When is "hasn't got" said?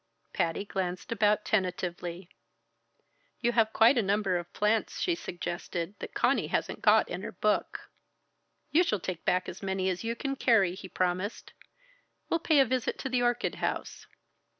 6.47-7.07